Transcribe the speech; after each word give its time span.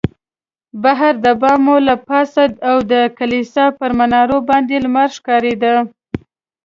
بهر 0.83 1.13
د 1.25 1.27
بامو 1.41 1.75
له 1.87 1.95
پاسه 2.07 2.43
او 2.69 2.77
د 2.91 2.93
کلیسا 3.17 3.65
پر 3.79 3.91
منارو 3.99 4.37
باندې 4.49 4.75
لمر 4.83 5.09
ښکارېده. 5.17 5.75